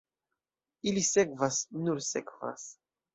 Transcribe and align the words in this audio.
Ili 0.91 1.03
sekvas, 1.07 1.59
nur 1.89 2.01
sekvas. 2.07 2.65